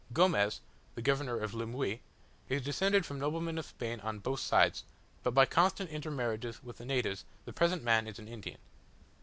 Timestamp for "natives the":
6.85-7.53